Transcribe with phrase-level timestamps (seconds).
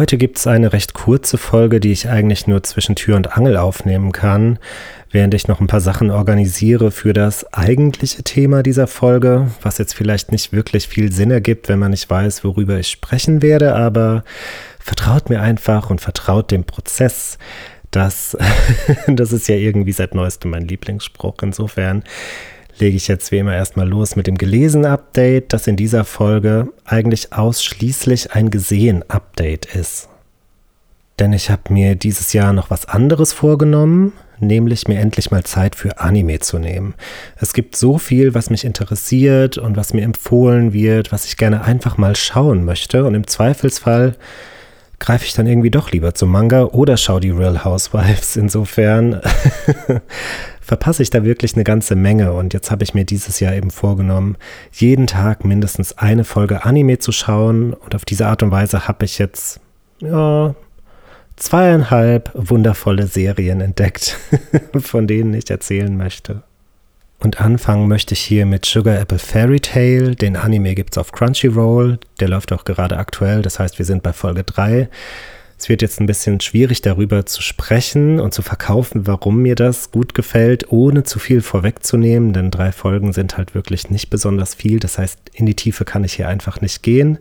[0.00, 3.58] Heute gibt es eine recht kurze Folge, die ich eigentlich nur zwischen Tür und Angel
[3.58, 4.58] aufnehmen kann,
[5.10, 9.92] während ich noch ein paar Sachen organisiere für das eigentliche Thema dieser Folge, was jetzt
[9.92, 14.24] vielleicht nicht wirklich viel Sinn ergibt, wenn man nicht weiß, worüber ich sprechen werde, aber
[14.78, 17.36] vertraut mir einfach und vertraut dem Prozess.
[17.90, 18.38] Das,
[19.06, 21.34] das ist ja irgendwie seit neuestem mein Lieblingsspruch.
[21.42, 22.04] Insofern
[22.80, 27.32] lege ich jetzt wie immer erstmal los mit dem Gelesen-Update, das in dieser Folge eigentlich
[27.32, 30.08] ausschließlich ein Gesehen-Update ist.
[31.18, 35.76] Denn ich habe mir dieses Jahr noch was anderes vorgenommen, nämlich mir endlich mal Zeit
[35.76, 36.94] für Anime zu nehmen.
[37.36, 41.62] Es gibt so viel, was mich interessiert und was mir empfohlen wird, was ich gerne
[41.62, 43.04] einfach mal schauen möchte.
[43.04, 44.16] Und im Zweifelsfall
[44.98, 48.36] greife ich dann irgendwie doch lieber zum Manga oder schaue die Real Housewives.
[48.36, 49.20] Insofern
[50.70, 52.32] verpasse ich da wirklich eine ganze Menge.
[52.32, 54.36] Und jetzt habe ich mir dieses Jahr eben vorgenommen,
[54.70, 57.72] jeden Tag mindestens eine Folge Anime zu schauen.
[57.74, 59.58] Und auf diese Art und Weise habe ich jetzt,
[59.98, 60.54] ja,
[61.34, 64.16] zweieinhalb wundervolle Serien entdeckt,
[64.78, 66.44] von denen ich erzählen möchte.
[67.18, 70.14] Und anfangen möchte ich hier mit Sugar Apple Fairy Tale.
[70.14, 71.98] Den Anime gibt es auf Crunchyroll.
[72.20, 73.42] Der läuft auch gerade aktuell.
[73.42, 74.88] Das heißt, wir sind bei Folge 3.
[75.60, 79.90] Es wird jetzt ein bisschen schwierig darüber zu sprechen und zu verkaufen, warum mir das
[79.90, 84.80] gut gefällt, ohne zu viel vorwegzunehmen, denn drei Folgen sind halt wirklich nicht besonders viel.
[84.80, 87.18] Das heißt, in die Tiefe kann ich hier einfach nicht gehen.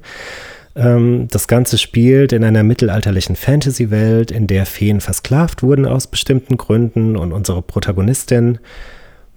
[0.73, 6.56] Ähm, das Ganze spielt in einer mittelalterlichen Fantasy-Welt, in der Feen versklavt wurden aus bestimmten
[6.56, 8.60] Gründen und unsere Protagonistin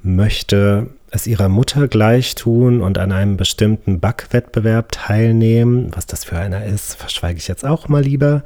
[0.05, 5.91] möchte es ihrer Mutter gleich tun und an einem bestimmten Backwettbewerb teilnehmen.
[5.93, 8.45] Was das für einer ist, verschweige ich jetzt auch mal lieber.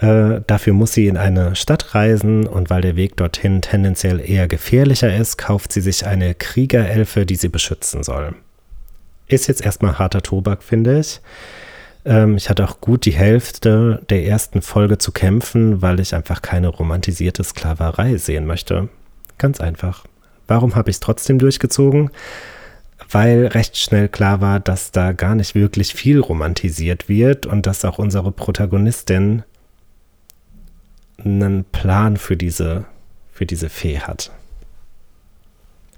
[0.00, 4.48] Äh, dafür muss sie in eine Stadt reisen und weil der Weg dorthin tendenziell eher
[4.48, 8.34] gefährlicher ist, kauft sie sich eine Kriegerelfe, die sie beschützen soll.
[9.28, 11.20] Ist jetzt erstmal harter Tobak, finde ich.
[12.06, 16.40] Ähm, ich hatte auch gut die Hälfte der ersten Folge zu kämpfen, weil ich einfach
[16.40, 18.88] keine romantisierte Sklaverei sehen möchte.
[19.36, 20.04] Ganz einfach.
[20.48, 22.10] Warum habe ich es trotzdem durchgezogen?
[23.10, 27.84] Weil recht schnell klar war, dass da gar nicht wirklich viel romantisiert wird und dass
[27.84, 29.42] auch unsere Protagonistin
[31.24, 32.84] einen Plan für diese,
[33.32, 34.30] für diese Fee hat.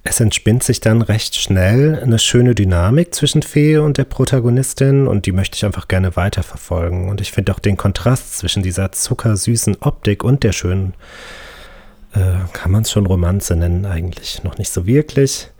[0.05, 5.27] Es entspinnt sich dann recht schnell eine schöne Dynamik zwischen Fee und der Protagonistin und
[5.27, 7.09] die möchte ich einfach gerne weiterverfolgen.
[7.09, 10.95] Und ich finde auch den Kontrast zwischen dieser zuckersüßen Optik und der schönen
[12.15, 15.51] äh, kann man es schon Romanze nennen, eigentlich noch nicht so wirklich.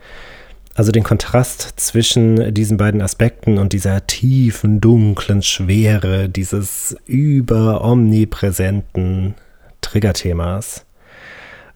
[0.75, 9.35] Also den Kontrast zwischen diesen beiden Aspekten und dieser tiefen, dunklen Schwere dieses überomnipräsenten
[9.93, 10.87] Triggerthemas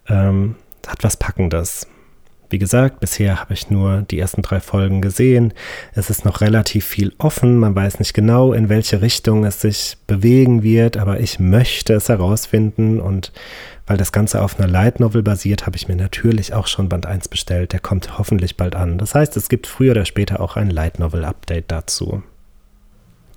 [0.10, 0.56] ähm,
[0.88, 1.86] hat was Packendes.
[2.50, 5.54] Wie gesagt, bisher habe ich nur die ersten drei Folgen gesehen.
[5.94, 7.60] Es ist noch relativ viel offen.
[7.60, 12.10] Man weiß nicht genau, in welche Richtung es sich bewegen wird, aber ich möchte es
[12.10, 13.00] herausfinden.
[13.00, 13.34] Und
[13.86, 17.06] weil das Ganze auf einer Light Novel basiert, habe ich mir natürlich auch schon Band
[17.06, 17.72] 1 bestellt.
[17.72, 18.98] Der kommt hoffentlich bald an.
[18.98, 22.24] Das heißt, es gibt früher oder später auch ein Light Novel Update dazu.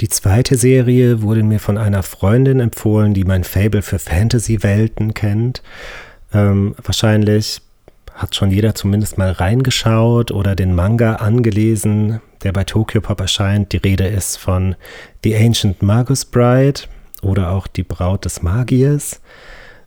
[0.00, 5.62] Die zweite Serie wurde mir von einer Freundin empfohlen, die mein Fable für Fantasy-Welten kennt.
[6.33, 7.61] Ähm, wahrscheinlich
[8.15, 13.72] hat schon jeder zumindest mal reingeschaut oder den Manga angelesen, der bei Tokyo Pop erscheint.
[13.72, 14.75] Die Rede ist von
[15.22, 16.81] The Ancient Magus Bride
[17.21, 19.21] oder auch Die Braut des Magiers.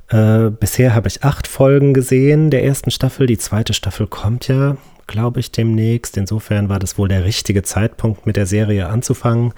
[0.10, 3.26] Äh, bisher habe ich acht Folgen gesehen der ersten Staffel.
[3.26, 6.18] Die zweite Staffel kommt ja, glaube ich, demnächst.
[6.18, 9.54] Insofern war das wohl der richtige Zeitpunkt, mit der Serie anzufangen.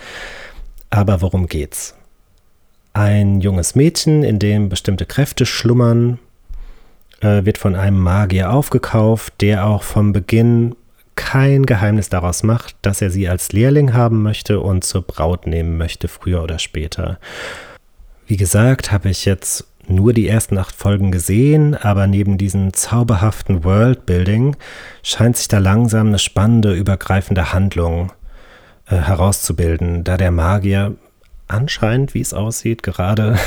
[0.96, 1.94] Aber worum geht's?
[2.94, 6.20] Ein junges Mädchen, in dem bestimmte Kräfte schlummern,
[7.20, 10.74] äh, wird von einem Magier aufgekauft, der auch vom Beginn
[11.16, 15.78] kein Geheimnis daraus macht, dass er sie als Lehrling haben möchte und zur Braut nehmen
[15.78, 17.20] möchte, früher oder später.
[18.26, 23.66] Wie gesagt, habe ich jetzt nur die ersten acht Folgen gesehen, aber neben diesem zauberhaften
[23.66, 24.56] Worldbuilding
[25.03, 28.14] scheint sich da langsam eine spannende, übergreifende Handlung
[28.87, 30.96] äh, herauszubilden, da der Magier
[31.47, 33.37] anscheinend, wie es aussieht, gerade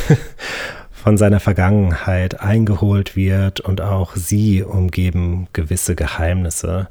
[0.93, 6.88] von seiner Vergangenheit eingeholt wird und auch sie umgeben gewisse Geheimnisse.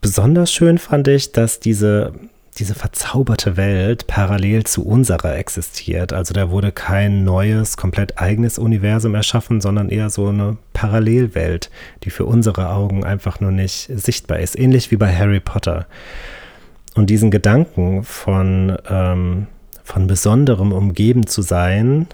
[0.00, 2.12] Besonders schön fand ich, dass diese,
[2.58, 6.12] diese verzauberte Welt parallel zu unserer existiert.
[6.12, 11.70] Also da wurde kein neues, komplett eigenes Universum erschaffen, sondern eher so eine Parallelwelt,
[12.04, 14.58] die für unsere Augen einfach nur nicht sichtbar ist.
[14.58, 15.86] Ähnlich wie bei Harry Potter.
[16.98, 19.46] Und diesen Gedanken von, ähm,
[19.84, 22.08] von Besonderem umgeben zu sein,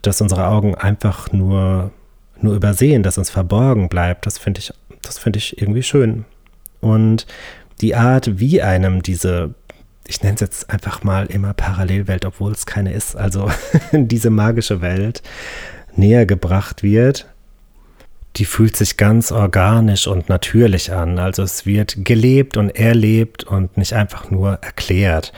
[0.00, 1.90] dass unsere Augen einfach nur,
[2.40, 6.24] nur übersehen, dass uns verborgen bleibt, das finde ich, das finde ich irgendwie schön.
[6.80, 7.26] Und
[7.80, 9.54] die Art, wie einem diese,
[10.06, 13.50] ich nenne es jetzt einfach mal immer Parallelwelt, obwohl es keine ist, also
[13.92, 15.24] diese magische Welt
[15.96, 17.26] näher gebracht wird,
[18.36, 21.18] die fühlt sich ganz organisch und natürlich an.
[21.18, 25.32] Also es wird gelebt und erlebt und nicht einfach nur erklärt.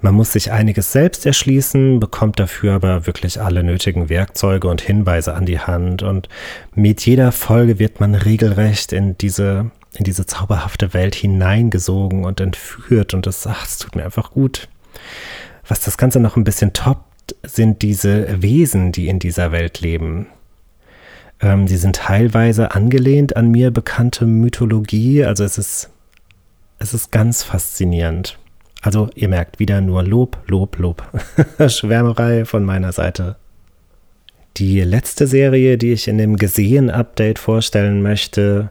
[0.00, 5.32] Man muss sich einiges selbst erschließen, bekommt dafür aber wirklich alle nötigen Werkzeuge und Hinweise
[5.32, 6.02] an die Hand.
[6.02, 6.28] Und
[6.74, 13.14] mit jeder Folge wird man regelrecht in diese in diese zauberhafte Welt hineingesogen und entführt
[13.14, 14.68] und das, ach, es tut mir einfach gut.
[15.66, 20.26] Was das Ganze noch ein bisschen toppt, sind diese Wesen, die in dieser Welt leben.
[21.40, 25.90] Ähm, die sind teilweise angelehnt an mir bekannte Mythologie, also es ist,
[26.78, 28.38] es ist ganz faszinierend.
[28.82, 31.02] Also ihr merkt wieder nur Lob, Lob, Lob.
[31.68, 33.36] Schwärmerei von meiner Seite.
[34.58, 38.70] Die letzte Serie, die ich in dem Gesehen-Update vorstellen möchte,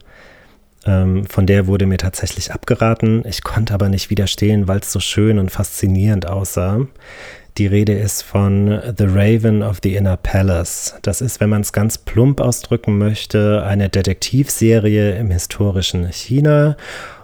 [0.86, 3.24] ähm, von der wurde mir tatsächlich abgeraten.
[3.26, 6.88] Ich konnte aber nicht widerstehen, weil es so schön und faszinierend aussah.
[7.60, 10.96] Die Rede ist von The Raven of the Inner Palace.
[11.04, 16.76] Das ist, wenn man es ganz plump ausdrücken möchte, eine Detektivserie im historischen China.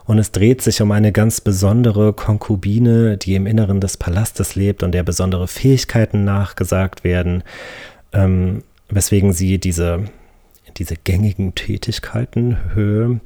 [0.05, 4.83] Und es dreht sich um eine ganz besondere Konkubine, die im Inneren des Palastes lebt
[4.83, 7.43] und der besondere Fähigkeiten nachgesagt werden,
[8.13, 10.05] ähm, weswegen sie diese
[10.79, 13.19] diese gängigen Tätigkeiten Höhe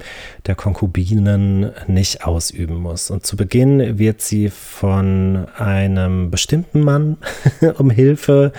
[0.46, 3.10] der Konkubinen nicht ausüben muss.
[3.10, 7.16] Und zu Beginn wird sie von einem bestimmten Mann
[7.78, 8.52] um Hilfe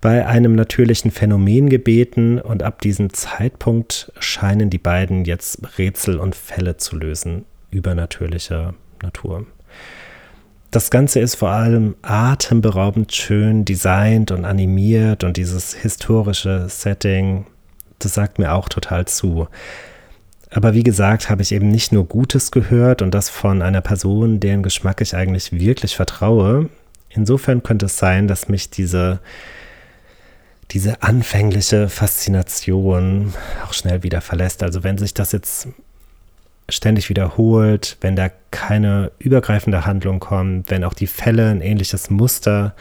[0.00, 6.34] bei einem natürlichen Phänomen gebeten und ab diesem Zeitpunkt scheinen die beiden jetzt Rätsel und
[6.34, 9.46] Fälle zu lösen übernatürlicher Natur.
[10.70, 17.46] Das Ganze ist vor allem atemberaubend schön designt und animiert und dieses historische Setting
[18.04, 19.48] das sagt mir auch total zu.
[20.50, 24.38] Aber wie gesagt, habe ich eben nicht nur Gutes gehört und das von einer Person,
[24.38, 26.68] deren Geschmack ich eigentlich wirklich vertraue.
[27.08, 29.20] Insofern könnte es sein, dass mich diese,
[30.70, 33.32] diese anfängliche Faszination
[33.64, 34.62] auch schnell wieder verlässt.
[34.62, 35.68] Also wenn sich das jetzt
[36.68, 42.74] ständig wiederholt, wenn da keine übergreifende Handlung kommt, wenn auch die Fälle ein ähnliches Muster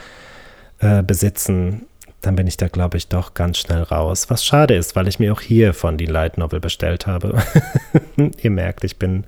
[0.79, 1.85] äh, besitzen,
[2.21, 4.29] dann bin ich da, glaube ich, doch ganz schnell raus.
[4.29, 7.41] Was schade ist, weil ich mir auch hier von die Light Novel bestellt habe.
[8.41, 9.25] Ihr merkt, ich bin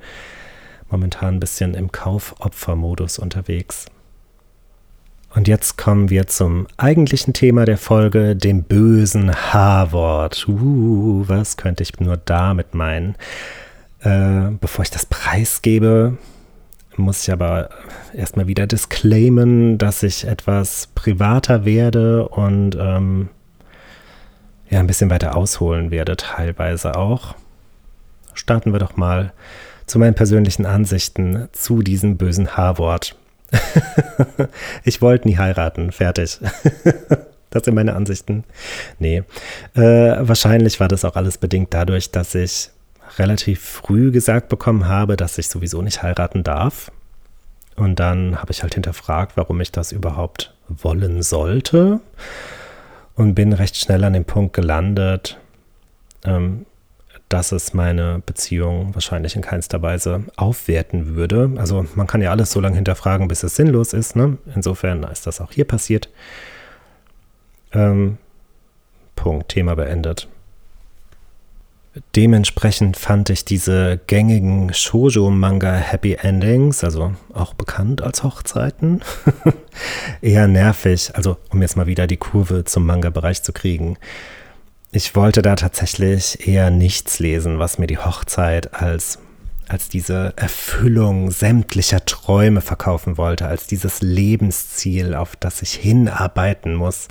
[0.89, 3.87] momentan ein bisschen im Kaufopfermodus unterwegs.
[5.35, 10.47] Und jetzt kommen wir zum eigentlichen Thema der Folge, dem bösen H-Wort.
[10.47, 13.15] Uh, was könnte ich nur damit meinen?
[14.01, 16.17] Äh, bevor ich das preisgebe,
[16.97, 17.69] muss ich aber
[18.13, 23.29] erstmal wieder disclaimen, dass ich etwas privater werde und ähm,
[24.69, 27.35] ja, ein bisschen weiter ausholen werde, teilweise auch.
[28.33, 29.33] Starten wir doch mal
[29.85, 33.15] zu meinen persönlichen Ansichten zu diesem bösen H-Wort.
[34.83, 36.39] ich wollte nie heiraten, fertig.
[37.51, 38.43] das sind meine Ansichten.
[38.99, 39.23] Nee,
[39.75, 42.71] äh, wahrscheinlich war das auch alles bedingt dadurch, dass ich
[43.17, 46.91] relativ früh gesagt bekommen habe, dass ich sowieso nicht heiraten darf.
[47.75, 51.99] Und dann habe ich halt hinterfragt, warum ich das überhaupt wollen sollte.
[53.15, 55.37] Und bin recht schnell an dem Punkt gelandet,
[56.25, 56.65] ähm,
[57.29, 61.51] dass es meine Beziehung wahrscheinlich in keinster Weise aufwerten würde.
[61.57, 64.15] Also man kann ja alles so lange hinterfragen, bis es sinnlos ist.
[64.15, 64.37] Ne?
[64.55, 66.09] Insofern ist das auch hier passiert.
[67.71, 68.17] Ähm,
[69.15, 70.27] Punkt, Thema beendet.
[72.15, 79.01] Dementsprechend fand ich diese gängigen Shoujo-Manga Happy Endings, also auch bekannt als Hochzeiten,
[80.21, 81.11] eher nervig.
[81.13, 83.97] Also, um jetzt mal wieder die Kurve zum Manga-Bereich zu kriegen.
[84.91, 89.19] Ich wollte da tatsächlich eher nichts lesen, was mir die Hochzeit als,
[89.67, 97.07] als diese Erfüllung sämtlicher Träume verkaufen wollte, als dieses Lebensziel, auf das ich hinarbeiten muss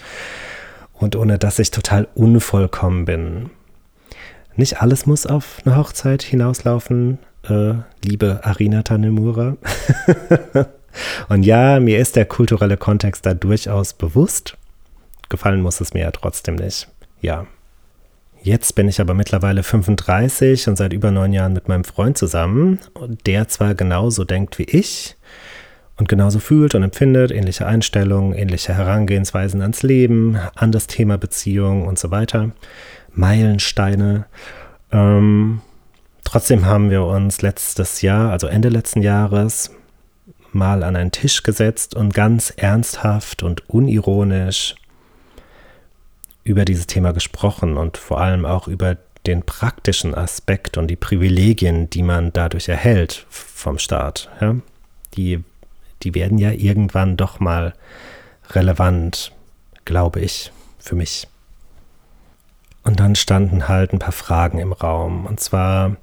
[0.93, 3.51] und ohne das ich total unvollkommen bin.
[4.57, 7.19] Nicht alles muss auf eine Hochzeit hinauslaufen,
[7.49, 9.57] äh, liebe Arina Tanemura.
[11.29, 14.57] Und ja, mir ist der kulturelle Kontext da durchaus bewusst.
[15.29, 16.89] Gefallen muss es mir ja trotzdem nicht.
[17.21, 17.47] Ja.
[18.43, 22.81] Jetzt bin ich aber mittlerweile 35 und seit über neun Jahren mit meinem Freund zusammen,
[23.25, 25.17] der zwar genauso denkt wie ich,
[25.97, 31.87] und genauso fühlt und empfindet, ähnliche Einstellungen, ähnliche Herangehensweisen ans Leben, an das Thema Beziehung
[31.87, 32.51] und so weiter.
[33.15, 34.27] Meilensteine.
[34.91, 35.61] Ähm,
[36.25, 39.71] trotzdem haben wir uns letztes Jahr, also Ende letzten Jahres,
[40.53, 44.75] mal an einen Tisch gesetzt und ganz ernsthaft und unironisch
[46.45, 51.89] über dieses Thema gesprochen und vor allem auch über den praktischen Aspekt und die Privilegien,
[51.89, 54.29] die man dadurch erhält vom Staat.
[54.41, 54.57] Ja?
[55.15, 55.45] Die,
[56.03, 57.75] die werden ja irgendwann doch mal
[58.51, 59.33] relevant,
[59.85, 61.29] glaube ich, für mich.
[62.85, 65.27] Und dann standen halt ein paar Fragen im Raum.
[65.27, 65.97] Und zwar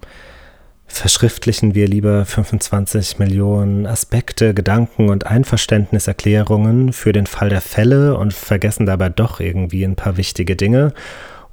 [0.89, 8.33] verschriftlichen wir lieber 25 Millionen Aspekte, Gedanken und Einverständniserklärungen für den Fall der Fälle und
[8.33, 10.93] vergessen dabei doch irgendwie ein paar wichtige Dinge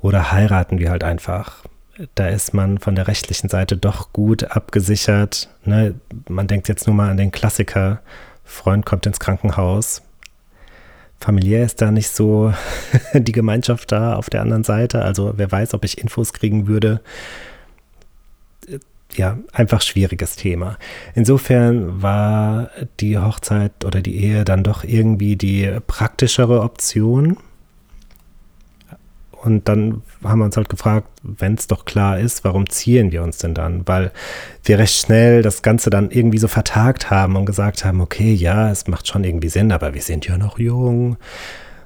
[0.01, 1.65] oder heiraten wir halt einfach.
[2.15, 5.49] Da ist man von der rechtlichen Seite doch gut abgesichert.
[5.65, 5.95] Ne?
[6.29, 8.01] Man denkt jetzt nur mal an den Klassiker,
[8.45, 10.03] Freund kommt ins Krankenhaus.
[11.27, 12.55] Familiär ist da nicht so
[13.13, 15.03] die Gemeinschaft da auf der anderen Seite.
[15.03, 17.01] Also wer weiß, ob ich Infos kriegen würde.
[19.17, 20.79] Ja, einfach schwieriges Thema.
[21.17, 27.39] Insofern war die Hochzeit oder die Ehe dann doch irgendwie die praktischere Option
[29.47, 33.23] und dann haben wir uns halt gefragt, wenn es doch klar ist, warum ziehen wir
[33.23, 33.87] uns denn dann?
[33.87, 34.11] Weil
[34.65, 38.71] wir recht schnell das Ganze dann irgendwie so vertagt haben und gesagt haben, okay, ja,
[38.71, 41.17] es macht schon irgendwie Sinn, aber wir sind ja noch jung.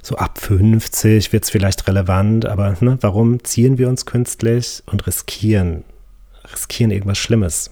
[0.02, 5.07] So ab 50 wird es vielleicht relevant, aber ne, warum ziehen wir uns künstlich und
[5.07, 5.85] riskieren,
[6.50, 7.71] riskieren irgendwas Schlimmes?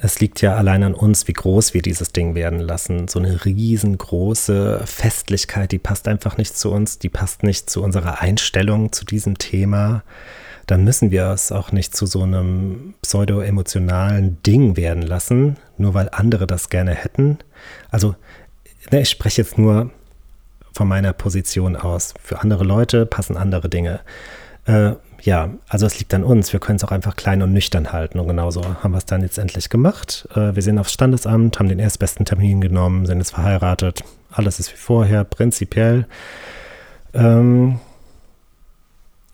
[0.00, 3.08] Es liegt ja allein an uns, wie groß wir dieses Ding werden lassen.
[3.08, 8.20] So eine riesengroße Festlichkeit, die passt einfach nicht zu uns, die passt nicht zu unserer
[8.20, 10.04] Einstellung zu diesem Thema.
[10.66, 16.10] Dann müssen wir es auch nicht zu so einem pseudo-emotionalen Ding werden lassen, nur weil
[16.12, 17.38] andere das gerne hätten.
[17.90, 18.14] Also,
[18.92, 19.90] ne, ich spreche jetzt nur
[20.72, 22.14] von meiner Position aus.
[22.22, 24.00] Für andere Leute passen andere Dinge.
[24.66, 26.52] Äh, ja, also es liegt an uns.
[26.52, 28.18] Wir können es auch einfach klein und nüchtern halten.
[28.18, 30.28] Und genauso haben wir es dann jetzt endlich gemacht.
[30.34, 34.04] Äh, wir sind aufs Standesamt, haben den erstbesten Termin genommen, sind jetzt verheiratet.
[34.30, 36.06] Alles ist wie vorher, prinzipiell.
[37.14, 37.80] Ähm,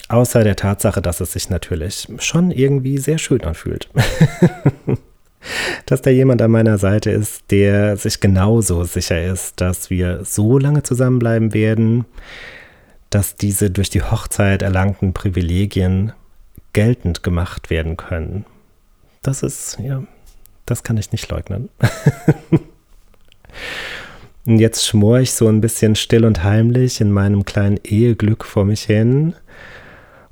[0.08, 3.88] außer der Tatsache, dass es sich natürlich schon irgendwie sehr schön anfühlt.
[5.86, 10.58] dass da jemand an meiner Seite ist, der sich genauso sicher ist, dass wir so
[10.58, 12.06] lange zusammenbleiben werden,
[13.14, 16.12] dass diese durch die Hochzeit erlangten Privilegien
[16.72, 18.44] geltend gemacht werden können.
[19.22, 20.02] Das ist, ja,
[20.66, 21.68] das kann ich nicht leugnen.
[24.44, 28.64] und jetzt schmor ich so ein bisschen still und heimlich in meinem kleinen Eheglück vor
[28.64, 29.34] mich hin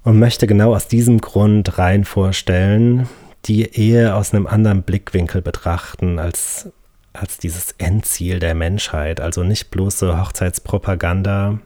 [0.02, 3.08] und möchte genau aus diesem Grund rein vorstellen,
[3.44, 6.68] die Ehe aus einem anderen Blickwinkel betrachten als,
[7.12, 9.20] als dieses Endziel der Menschheit.
[9.20, 11.60] Also nicht bloße Hochzeitspropaganda,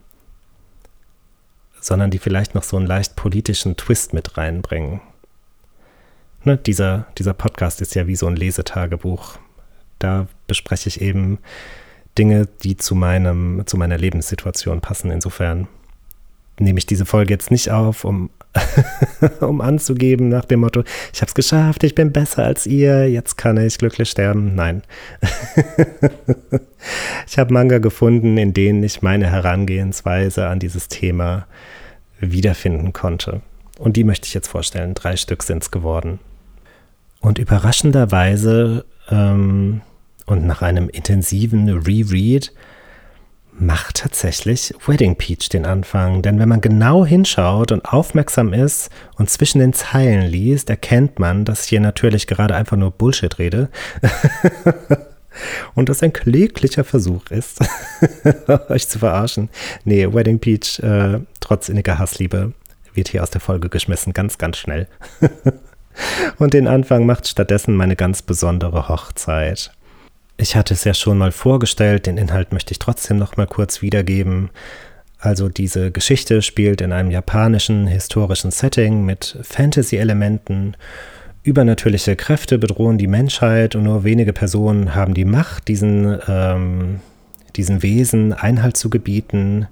[1.87, 5.01] sondern die vielleicht noch so einen leicht politischen Twist mit reinbringen.
[6.43, 9.39] Ne, dieser, dieser Podcast ist ja wie so ein Lesetagebuch.
[10.01, 11.39] Da bespreche ich eben
[12.19, 15.13] Dinge, die zu, meinem, zu meiner Lebenssituation passen.
[15.13, 15.69] Insofern
[16.59, 18.31] nehme ich diese Folge jetzt nicht auf, um,
[19.41, 20.83] um anzugeben nach dem Motto,
[21.13, 24.55] ich habe es geschafft, ich bin besser als ihr, jetzt kann ich glücklich sterben.
[24.55, 24.83] Nein.
[27.27, 31.47] ich habe Manga gefunden, in denen ich meine Herangehensweise an dieses Thema
[32.21, 33.43] wiederfinden konnte.
[33.79, 34.95] Und die möchte ich jetzt vorstellen.
[34.95, 36.19] Drei Stück sind es geworden.
[37.21, 39.83] Und überraschenderweise ähm,
[40.27, 42.53] und nach einem intensiven Reread
[43.59, 46.23] macht tatsächlich Wedding Peach den Anfang.
[46.23, 51.45] Denn wenn man genau hinschaut und aufmerksam ist und zwischen den Zeilen liest, erkennt man,
[51.45, 53.71] dass ich hier natürlich gerade einfach nur Bullshit rede.
[55.75, 57.61] und das ein kläglicher Versuch ist,
[58.69, 59.49] euch zu verarschen.
[59.85, 62.53] Nee, Wedding Peach, äh, trotz inniger Hassliebe,
[62.95, 64.89] wird hier aus der Folge geschmissen, ganz, ganz schnell.
[66.39, 69.73] und den Anfang macht stattdessen meine ganz besondere Hochzeit.
[70.39, 73.81] Ich hatte es ja schon mal vorgestellt, den Inhalt möchte ich trotzdem noch mal kurz
[73.81, 74.51] wiedergeben.
[75.19, 80.77] Also diese Geschichte spielt in einem japanischen historischen Setting mit Fantasy-Elementen.
[81.43, 87.01] Übernatürliche Kräfte bedrohen die Menschheit und nur wenige Personen haben die Macht, diesen, ähm,
[87.57, 89.69] diesen Wesen Einhalt zu gebieten.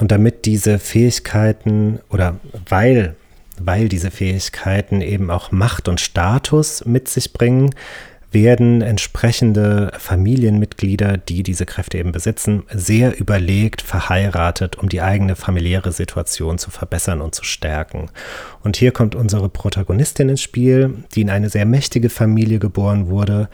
[0.00, 2.36] Und damit diese Fähigkeiten oder
[2.68, 3.14] weil,
[3.60, 7.74] weil diese Fähigkeiten eben auch Macht und Status mit sich bringen,
[8.34, 15.92] werden entsprechende Familienmitglieder, die diese Kräfte eben besitzen, sehr überlegt verheiratet, um die eigene familiäre
[15.92, 18.10] Situation zu verbessern und zu stärken.
[18.62, 23.48] Und hier kommt unsere Protagonistin ins Spiel, die in eine sehr mächtige Familie geboren wurde,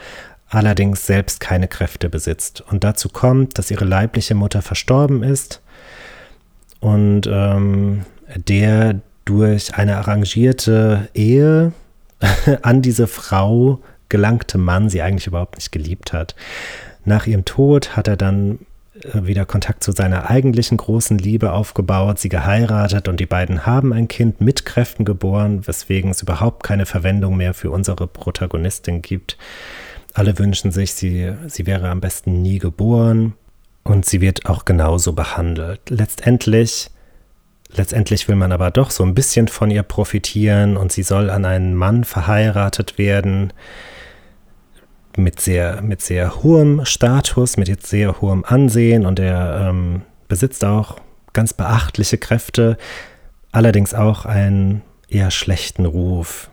[0.49, 2.61] allerdings selbst keine Kräfte besitzt.
[2.61, 5.61] Und dazu kommt, dass ihre leibliche Mutter verstorben ist
[6.81, 8.01] und ähm,
[8.35, 11.71] der durch eine arrangierte Ehe
[12.61, 13.79] an diese Frau
[14.11, 16.35] gelangte Mann sie eigentlich überhaupt nicht geliebt hat.
[17.03, 18.59] Nach ihrem Tod hat er dann
[19.03, 23.93] äh, wieder Kontakt zu seiner eigentlichen großen Liebe aufgebaut, sie geheiratet und die beiden haben
[23.93, 29.37] ein Kind mit Kräften geboren, weswegen es überhaupt keine Verwendung mehr für unsere Protagonistin gibt.
[30.13, 33.33] Alle wünschen sich, sie, sie wäre am besten nie geboren
[33.83, 35.79] und sie wird auch genauso behandelt.
[35.89, 36.91] Letztendlich,
[37.73, 41.45] letztendlich will man aber doch so ein bisschen von ihr profitieren und sie soll an
[41.45, 43.53] einen Mann verheiratet werden
[45.17, 50.97] mit sehr, mit sehr hohem Status, mit sehr hohem Ansehen und er ähm, besitzt auch
[51.33, 52.77] ganz beachtliche Kräfte,
[53.51, 56.49] allerdings auch einen eher schlechten Ruf.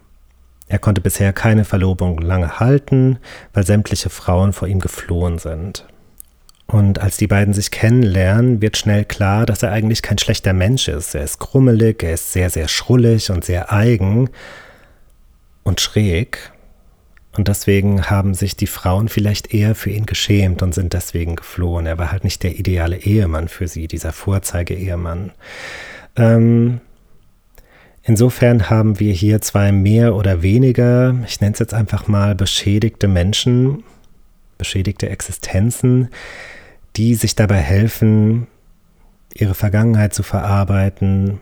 [0.68, 3.18] Er konnte bisher keine Verlobung lange halten,
[3.54, 5.86] weil sämtliche Frauen vor ihm geflohen sind.
[6.66, 10.88] Und als die beiden sich kennenlernen, wird schnell klar, dass er eigentlich kein schlechter Mensch
[10.88, 11.14] ist.
[11.14, 14.28] Er ist krummelig, er ist sehr, sehr schrullig und sehr eigen
[15.62, 16.52] und schräg.
[17.38, 21.87] Und deswegen haben sich die Frauen vielleicht eher für ihn geschämt und sind deswegen geflohen.
[21.87, 25.30] Er war halt nicht der ideale Ehemann für sie, dieser Vorzeige-Ehemann.
[26.16, 26.80] Ähm,
[28.09, 33.07] Insofern haben wir hier zwei mehr oder weniger, ich nenne es jetzt einfach mal beschädigte
[33.07, 33.85] Menschen,
[34.57, 36.09] beschädigte Existenzen,
[36.97, 38.47] die sich dabei helfen,
[39.35, 41.40] ihre Vergangenheit zu verarbeiten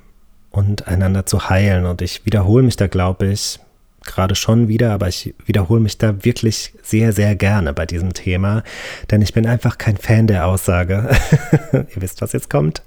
[0.50, 1.86] und einander zu heilen.
[1.86, 3.60] Und ich wiederhole mich da, glaube ich,
[4.06, 8.62] gerade schon wieder, aber ich wiederhole mich da wirklich sehr, sehr gerne bei diesem Thema,
[9.10, 11.10] denn ich bin einfach kein Fan der Aussage,
[11.72, 12.82] ihr wisst, was jetzt kommt,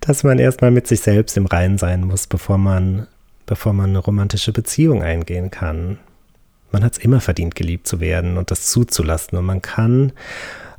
[0.00, 3.06] dass man erstmal mit sich selbst im Reinen sein muss, bevor man,
[3.46, 5.98] bevor man eine romantische Beziehung eingehen kann.
[6.72, 10.12] Man hat es immer verdient, geliebt zu werden und das zuzulassen und man kann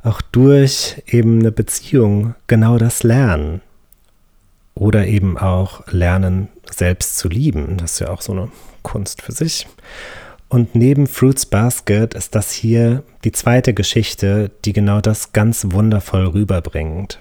[0.02, 3.60] auch durch eben eine Beziehung genau das lernen.
[4.74, 7.78] Oder eben auch lernen, selbst zu lieben.
[7.78, 8.48] Das ist ja auch so eine
[8.88, 9.66] Kunst für sich.
[10.48, 16.26] Und neben Fruits Basket ist das hier die zweite Geschichte, die genau das ganz wundervoll
[16.26, 17.18] rüberbringt.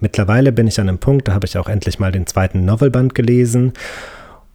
[0.00, 3.14] Mittlerweile bin ich an einem Punkt, da habe ich auch endlich mal den zweiten Novelband
[3.14, 3.72] gelesen.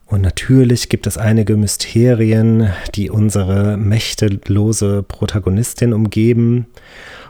[0.06, 6.68] Und natürlich gibt es einige Mysterien, die unsere mächtelose Protagonistin umgeben.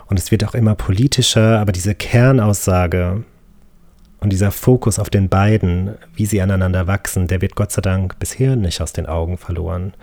[0.06, 3.24] Und es wird auch immer politischer, aber diese Kernaussage,
[4.20, 8.18] und dieser Fokus auf den beiden, wie sie aneinander wachsen, der wird Gott sei Dank
[8.18, 9.94] bisher nicht aus den Augen verloren.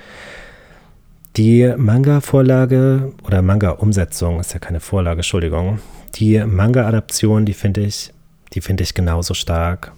[1.35, 5.79] Die Manga-Vorlage oder Manga-Umsetzung ist ja keine Vorlage, Entschuldigung.
[6.15, 8.13] Die Manga-Adaption, die finde ich,
[8.53, 9.91] die finde ich genauso stark.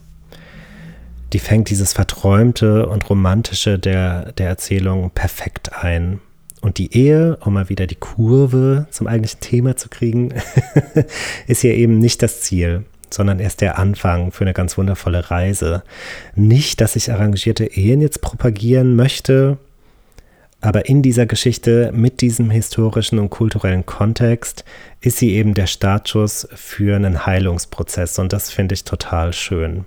[1.33, 6.21] Die fängt dieses Verträumte und Romantische der, der Erzählung perfekt ein.
[6.61, 10.33] Und die Ehe, um mal wieder die Kurve zum eigentlichen Thema zu kriegen,
[11.47, 15.83] ist hier eben nicht das Ziel sondern erst der Anfang für eine ganz wundervolle Reise.
[16.35, 19.57] Nicht, dass ich arrangierte Ehen jetzt propagieren möchte,
[20.59, 24.65] aber in dieser Geschichte mit diesem historischen und kulturellen Kontext
[25.01, 29.85] ist sie eben der Startschuss für einen Heilungsprozess und das finde ich total schön.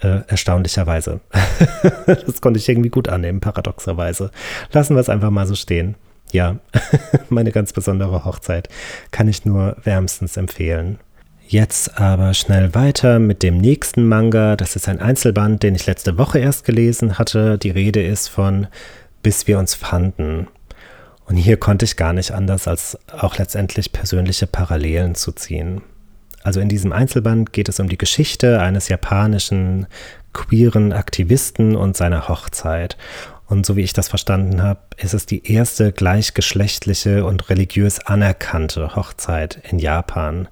[0.00, 1.20] Äh, erstaunlicherweise.
[2.06, 4.30] das konnte ich irgendwie gut annehmen, paradoxerweise.
[4.72, 5.94] Lassen wir es einfach mal so stehen.
[6.32, 6.56] Ja,
[7.28, 8.68] meine ganz besondere Hochzeit
[9.12, 10.98] kann ich nur wärmstens empfehlen.
[11.52, 14.56] Jetzt aber schnell weiter mit dem nächsten Manga.
[14.56, 17.58] Das ist ein Einzelband, den ich letzte Woche erst gelesen hatte.
[17.58, 18.68] Die Rede ist von
[19.22, 20.48] Bis wir uns fanden.
[21.26, 25.82] Und hier konnte ich gar nicht anders, als auch letztendlich persönliche Parallelen zu ziehen.
[26.42, 29.88] Also in diesem Einzelband geht es um die Geschichte eines japanischen
[30.32, 32.96] queeren Aktivisten und seiner Hochzeit.
[33.46, 38.96] Und so wie ich das verstanden habe, ist es die erste gleichgeschlechtliche und religiös anerkannte
[38.96, 40.48] Hochzeit in Japan.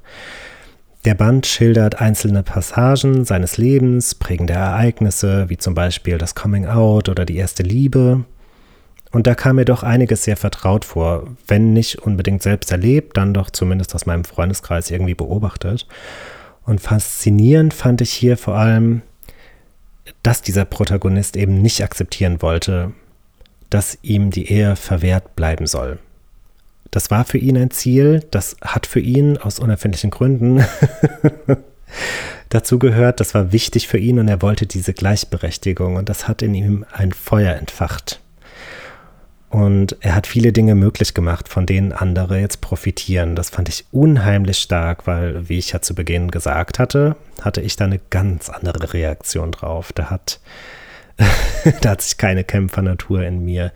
[1.06, 7.08] Der Band schildert einzelne Passagen seines Lebens, prägende Ereignisse, wie zum Beispiel das Coming Out
[7.08, 8.24] oder die erste Liebe.
[9.10, 13.32] Und da kam mir doch einiges sehr vertraut vor, wenn nicht unbedingt selbst erlebt, dann
[13.32, 15.86] doch zumindest aus meinem Freundeskreis irgendwie beobachtet.
[16.66, 19.00] Und faszinierend fand ich hier vor allem,
[20.22, 22.92] dass dieser Protagonist eben nicht akzeptieren wollte,
[23.70, 25.98] dass ihm die Ehe verwehrt bleiben soll.
[26.90, 30.64] Das war für ihn ein Ziel, das hat für ihn aus unerfindlichen Gründen
[32.48, 36.42] dazu gehört, das war wichtig für ihn und er wollte diese Gleichberechtigung und das hat
[36.42, 38.20] in ihm ein Feuer entfacht.
[39.50, 43.35] Und er hat viele Dinge möglich gemacht, von denen andere jetzt profitieren.
[43.35, 47.74] Das fand ich unheimlich stark, weil, wie ich ja zu Beginn gesagt hatte, hatte ich
[47.74, 49.92] da eine ganz andere Reaktion drauf.
[49.92, 50.38] Da hat,
[51.81, 53.72] da hat sich keine Kämpfernatur in mir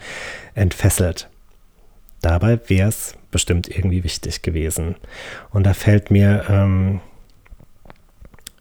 [0.55, 1.29] entfesselt.
[2.25, 4.97] Dabei wäre es bestimmt irgendwie wichtig gewesen.
[5.51, 7.01] Und da fällt mir, ähm,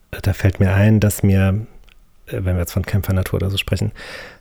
[0.10, 1.66] da fällt mir ein, dass mir,
[2.28, 3.92] äh, wenn wir jetzt von Kämpfernatur oder so sprechen,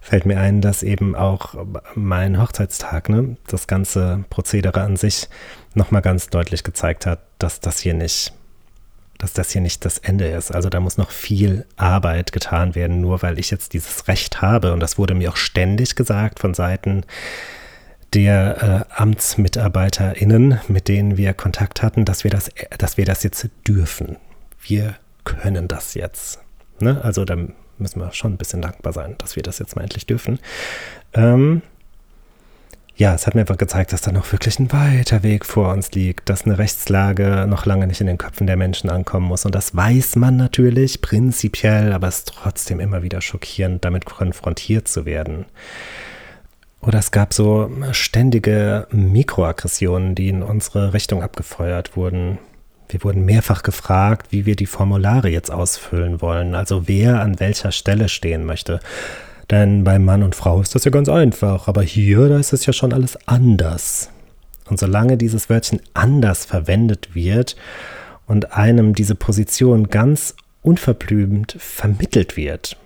[0.00, 1.54] fällt mir ein, dass eben auch
[1.94, 5.28] mein Hochzeitstag, ne, das ganze Prozedere an sich
[5.74, 8.32] nochmal ganz deutlich gezeigt hat, dass das hier nicht
[9.18, 10.52] dass das hier nicht das Ende ist.
[10.52, 14.72] Also da muss noch viel Arbeit getan werden, nur weil ich jetzt dieses Recht habe.
[14.72, 17.04] Und das wurde mir auch ständig gesagt von Seiten
[18.14, 23.48] der äh, AmtsmitarbeiterInnen, mit denen wir Kontakt hatten, dass wir das, dass wir das jetzt
[23.66, 24.16] dürfen.
[24.60, 26.40] Wir können das jetzt.
[26.78, 27.00] Ne?
[27.02, 27.36] Also da
[27.78, 30.38] müssen wir schon ein bisschen dankbar sein, dass wir das jetzt mal endlich dürfen.
[31.14, 31.62] Ähm,
[32.94, 35.90] ja, es hat mir einfach gezeigt, dass da noch wirklich ein weiter Weg vor uns
[35.92, 39.46] liegt, dass eine Rechtslage noch lange nicht in den Köpfen der Menschen ankommen muss.
[39.46, 44.88] Und das weiß man natürlich prinzipiell, aber es ist trotzdem immer wieder schockierend, damit konfrontiert
[44.88, 45.46] zu werden.
[46.82, 52.38] Oder es gab so ständige Mikroaggressionen, die in unsere Richtung abgefeuert wurden.
[52.88, 57.70] Wir wurden mehrfach gefragt, wie wir die Formulare jetzt ausfüllen wollen, also wer an welcher
[57.70, 58.80] Stelle stehen möchte.
[59.48, 62.66] Denn bei Mann und Frau ist das ja ganz einfach, aber hier, da ist es
[62.66, 64.10] ja schon alles anders.
[64.68, 67.56] Und solange dieses Wörtchen anders verwendet wird
[68.26, 72.76] und einem diese Position ganz unverblümt vermittelt wird,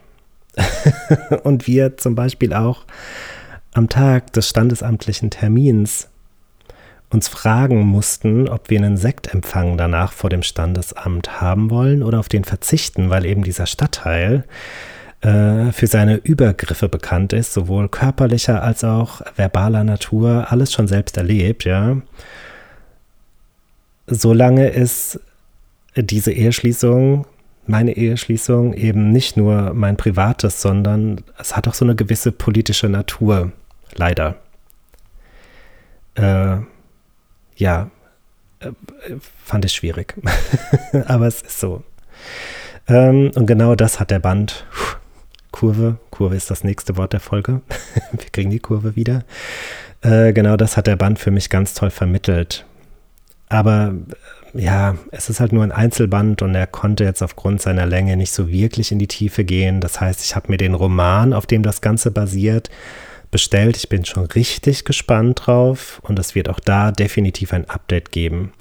[1.42, 2.84] und wir zum Beispiel auch
[3.76, 6.08] am Tag des standesamtlichen Termins
[7.10, 12.28] uns fragen mussten, ob wir einen Sektempfang danach vor dem Standesamt haben wollen oder auf
[12.28, 14.44] den verzichten, weil eben dieser Stadtteil
[15.20, 21.16] äh, für seine Übergriffe bekannt ist, sowohl körperlicher als auch verbaler Natur, alles schon selbst
[21.16, 21.98] erlebt, ja.
[24.08, 25.20] Solange ist
[25.96, 27.26] diese Eheschließung,
[27.66, 32.88] meine Eheschließung eben nicht nur mein privates, sondern es hat auch so eine gewisse politische
[32.88, 33.52] Natur,
[33.94, 34.36] leider.
[36.14, 36.58] Äh,
[37.56, 37.90] ja,
[38.60, 38.70] äh,
[39.44, 40.14] fand ich schwierig.
[41.06, 41.82] Aber es ist so.
[42.88, 44.66] Ähm, und genau das hat der Band.
[45.50, 47.62] Kurve, Kurve ist das nächste Wort der Folge.
[48.12, 49.24] Wir kriegen die Kurve wieder.
[50.02, 52.66] Äh, genau das hat der Band für mich ganz toll vermittelt.
[53.48, 53.94] Aber
[54.54, 58.16] äh, ja, es ist halt nur ein Einzelband und er konnte jetzt aufgrund seiner Länge
[58.16, 59.80] nicht so wirklich in die Tiefe gehen.
[59.80, 62.70] Das heißt, ich habe mir den Roman, auf dem das Ganze basiert,
[63.36, 63.76] bestellt.
[63.76, 68.54] Ich bin schon richtig gespannt drauf und es wird auch da definitiv ein Update geben.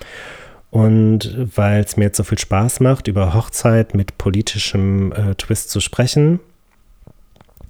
[0.69, 5.69] Und weil es mir jetzt so viel Spaß macht, über Hochzeit mit politischem äh, Twist
[5.69, 6.41] zu sprechen,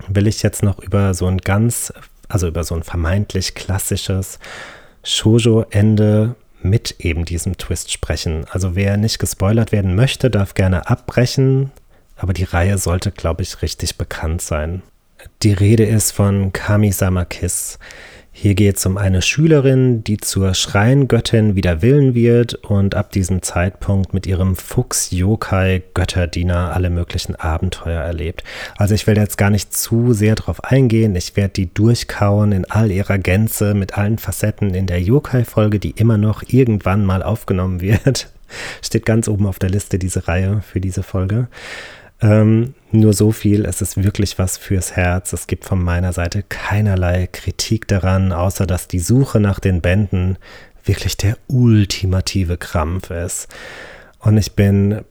[0.08, 1.94] will ich jetzt noch über so ein ganz,
[2.28, 4.40] also über so ein vermeintlich klassisches
[5.04, 8.48] Shoujo-Ende mit eben diesem Twist sprechen.
[8.50, 11.70] Also wer nicht gespoilert werden möchte, darf gerne abbrechen,
[12.18, 14.82] aber die Reihe sollte, glaube ich, richtig bekannt sein.
[15.44, 17.78] Die Rede ist von Kami-sama Kiss.
[18.38, 23.42] Hier geht es um eine Schülerin, die zur Schreingöttin wider Willen wird und ab diesem
[23.42, 28.44] Zeitpunkt mit ihrem Fuchs-Yokai-Götterdiener alle möglichen Abenteuer erlebt.
[28.76, 31.16] Also ich will jetzt gar nicht zu sehr drauf eingehen.
[31.16, 35.92] Ich werde die durchkauen in all ihrer Gänze mit allen Facetten in der Yokai-Folge, die
[35.92, 38.30] immer noch irgendwann mal aufgenommen wird.
[38.82, 41.48] Steht ganz oben auf der Liste diese Reihe für diese Folge.
[42.22, 45.34] Ähm, nur so viel, es ist wirklich was fürs Herz.
[45.34, 50.38] Es gibt von meiner Seite keinerlei Kritik daran, außer dass die Suche nach den Bänden
[50.84, 53.48] wirklich der ultimative Krampf ist.
[54.20, 55.02] Und ich bin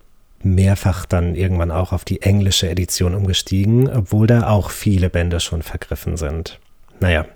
[0.43, 5.63] mehrfach dann irgendwann auch auf die englische Edition umgestiegen, obwohl da auch viele Bände schon
[5.63, 6.61] vergriffen sind.
[7.01, 7.27] Naja,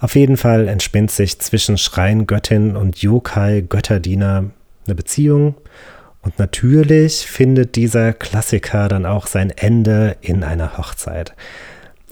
[0.00, 4.50] auf jeden Fall entspinnt sich zwischen Schreingöttin und Yokai Götterdiener
[4.86, 5.54] eine Beziehung
[6.22, 11.34] und natürlich findet dieser Klassiker dann auch sein Ende in einer Hochzeit.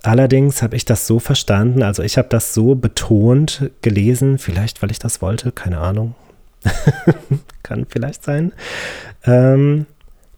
[0.02, 4.90] Allerdings habe ich das so verstanden, also ich habe das so betont gelesen, vielleicht weil
[4.90, 6.14] ich das wollte, keine Ahnung.
[7.62, 8.52] Kann vielleicht sein.
[9.24, 9.86] Ähm,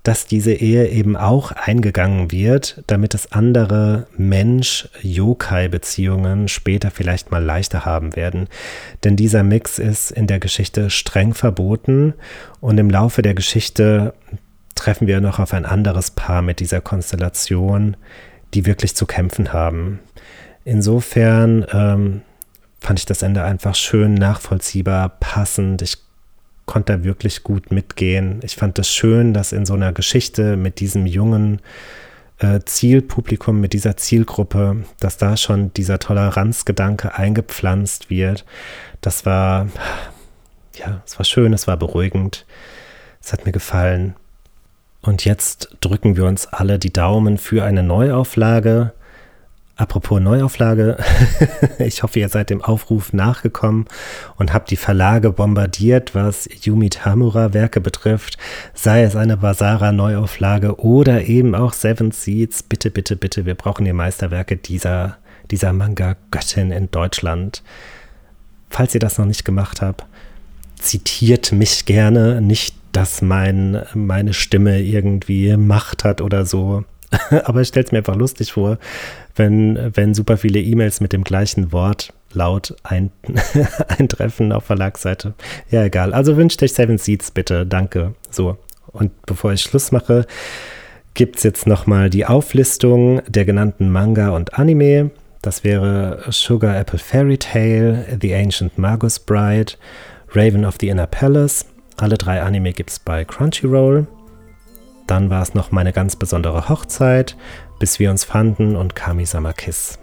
[0.02, 7.84] dass diese Ehe eben auch eingegangen wird, damit es andere Mensch-Yokai-Beziehungen später vielleicht mal leichter
[7.84, 8.48] haben werden.
[9.04, 12.14] Denn dieser Mix ist in der Geschichte streng verboten
[12.60, 14.14] und im Laufe der Geschichte
[14.74, 17.96] treffen wir noch auf ein anderes Paar mit dieser Konstellation,
[18.54, 20.00] die wirklich zu kämpfen haben.
[20.64, 22.22] Insofern ähm,
[22.80, 25.80] fand ich das Ende einfach schön nachvollziehbar, passend.
[25.82, 25.98] Ich
[26.66, 28.40] konnte da wirklich gut mitgehen.
[28.42, 31.60] Ich fand es das schön, dass in so einer Geschichte mit diesem jungen
[32.38, 38.44] äh, Zielpublikum, mit dieser Zielgruppe, dass da schon dieser Toleranzgedanke eingepflanzt wird.
[39.00, 39.68] Das war,
[40.76, 42.46] ja, es war schön, es war beruhigend.
[43.22, 44.16] Es hat mir gefallen.
[45.02, 48.92] Und jetzt drücken wir uns alle die Daumen für eine Neuauflage.
[49.74, 50.98] Apropos Neuauflage,
[51.78, 53.86] ich hoffe, ihr seid dem Aufruf nachgekommen
[54.36, 58.36] und habt die Verlage bombardiert, was Yumi Tamura Werke betrifft,
[58.74, 62.62] sei es eine Basara Neuauflage oder eben auch Seven Seeds.
[62.62, 65.16] Bitte, bitte, bitte, wir brauchen die Meisterwerke dieser,
[65.50, 67.62] dieser Manga-Göttin in Deutschland.
[68.68, 70.04] Falls ihr das noch nicht gemacht habt,
[70.78, 76.84] zitiert mich gerne, nicht, dass mein, meine Stimme irgendwie Macht hat oder so.
[77.44, 78.78] Aber ich stelle es mir einfach lustig vor,
[79.36, 83.10] wenn, wenn super viele E-Mails mit dem gleichen Wort laut ein,
[83.88, 85.34] eintreffen auf Verlagsseite.
[85.70, 86.14] Ja, egal.
[86.14, 87.66] Also wünscht euch Seven Seeds bitte.
[87.66, 88.14] Danke.
[88.30, 88.56] So.
[88.86, 90.26] Und bevor ich Schluss mache,
[91.14, 95.10] gibt es jetzt nochmal die Auflistung der genannten Manga und Anime.
[95.40, 99.72] Das wäre Sugar Apple Fairy Tale, The Ancient Magus Bride,
[100.30, 101.66] Raven of the Inner Palace.
[101.96, 104.06] Alle drei Anime gibt es bei Crunchyroll.
[105.06, 107.36] Dann war es noch meine ganz besondere Hochzeit,
[107.78, 109.98] bis wir uns fanden und Kami-sama Kiss.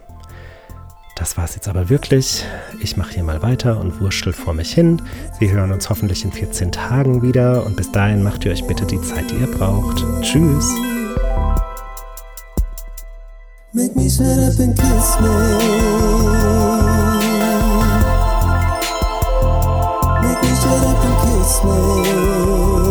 [1.20, 2.46] Das war's jetzt aber wirklich.
[2.82, 5.02] Ich mache hier mal weiter und wurschtel vor mich hin.
[5.38, 8.86] Wir hören uns hoffentlich in 14 Tagen wieder und bis dahin macht ihr euch bitte
[8.86, 10.02] die Zeit, die ihr braucht.
[10.22, 10.66] Tschüss.
[13.72, 15.28] Make me shut up and kiss me.
[20.22, 22.89] Make me shut up and kiss me.